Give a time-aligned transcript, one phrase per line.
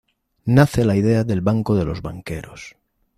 [0.55, 2.75] Nace la idea del banco de los banqueros.